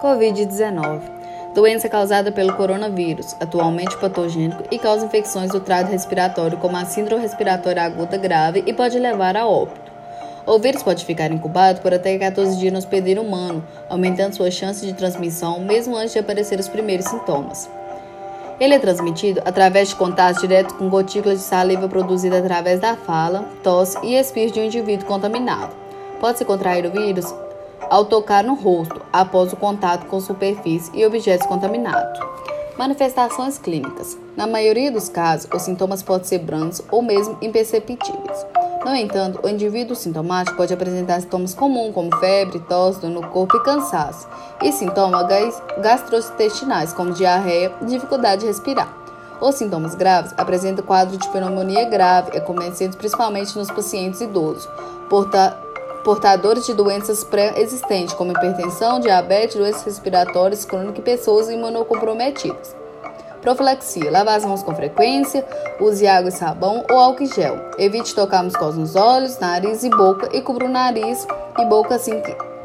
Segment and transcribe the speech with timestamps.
[0.00, 1.00] Covid-19.
[1.54, 7.22] Doença causada pelo coronavírus, atualmente patogênico e causa infecções do trato respiratório, como a síndrome
[7.22, 9.90] respiratória aguda grave e pode levar a óbito.
[10.46, 14.86] O vírus pode ficar incubado por até 14 dias no hospedeiro humano, aumentando sua chance
[14.86, 17.68] de transmissão mesmo antes de aparecer os primeiros sintomas.
[18.60, 23.44] Ele é transmitido através de contato direto com gotículas de saliva produzida através da fala,
[23.62, 25.74] tosse e espirro de um indivíduo contaminado.
[26.20, 27.32] Pode-se contrair o vírus
[27.90, 32.20] ao tocar no rosto, após o contato com superfície e objetos contaminados.
[32.76, 34.16] Manifestações clínicas.
[34.36, 38.46] Na maioria dos casos, os sintomas podem ser brandos ou mesmo imperceptíveis.
[38.84, 43.56] No entanto, o indivíduo sintomático pode apresentar sintomas comuns como febre, tosse, dor no corpo
[43.56, 44.28] e cansaço,
[44.62, 45.26] e sintomas
[45.82, 48.96] gastrointestinais como diarreia e dificuldade de respirar.
[49.40, 54.68] Os sintomas graves apresentam quadro de pneumonia grave, acometendo principalmente nos pacientes idosos,
[55.08, 55.56] porta
[56.08, 62.74] portadores de doenças pré-existentes, como hipertensão, diabetes, doenças respiratórias crônicas e pessoas imunocomprometidas.
[63.42, 65.46] Profilaxia: lavar as mãos com frequência,
[65.78, 67.58] use água e sabão ou álcool gel.
[67.78, 71.26] Evite tocar mucosa nos olhos, nariz e boca e cubra o nariz
[71.58, 72.22] e boca assim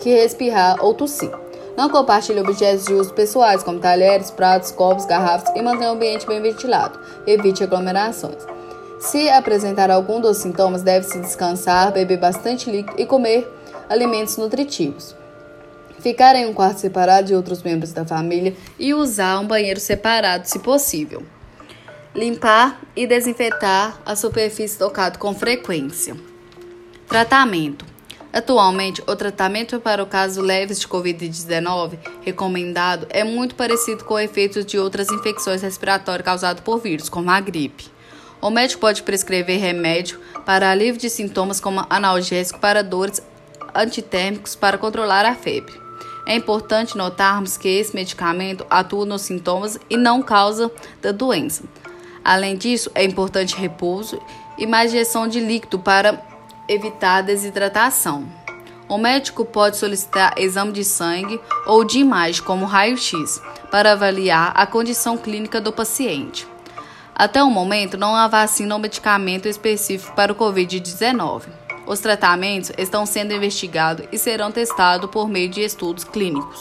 [0.00, 1.30] que respirar ou tossir.
[1.76, 6.26] Não compartilhe objetos de uso pessoais, como talheres, pratos, copos, garrafas e mantenha o ambiente
[6.26, 6.98] bem ventilado.
[7.26, 8.46] Evite aglomerações.
[8.98, 13.46] Se apresentar algum dos sintomas, deve-se descansar, beber bastante líquido e comer
[13.88, 15.14] alimentos nutritivos.
[16.00, 20.46] Ficar em um quarto separado de outros membros da família e usar um banheiro separado,
[20.46, 21.22] se possível.
[22.14, 26.16] Limpar e desinfetar a superfície tocada com frequência.
[27.06, 27.84] Tratamento.
[28.32, 34.64] Atualmente, o tratamento para o caso leves de Covid-19 recomendado é muito parecido com efeitos
[34.64, 37.95] de outras infecções respiratórias causadas por vírus, como a gripe.
[38.40, 43.22] O médico pode prescrever remédio para alívio de sintomas como analgésico para dores
[43.74, 45.74] antitérmicos para controlar a febre.
[46.26, 50.70] É importante notarmos que esse medicamento atua nos sintomas e não causa
[51.00, 51.62] da doença.
[52.24, 54.20] Além disso, é importante repouso
[54.58, 56.20] e mais injeção de líquido para
[56.68, 58.26] evitar desidratação.
[58.88, 63.40] O médico pode solicitar exame de sangue ou de imagem, como raio-x,
[63.70, 66.46] para avaliar a condição clínica do paciente.
[67.18, 71.44] Até o momento, não há vacina ou medicamento específico para o Covid-19.
[71.86, 76.60] Os tratamentos estão sendo investigados e serão testados por meio de estudos clínicos.